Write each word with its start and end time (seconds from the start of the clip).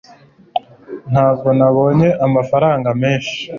ntabwo 1.11 1.47
nabonye 1.57 2.09
amafaranga 2.25 2.89
menshi 3.01 3.35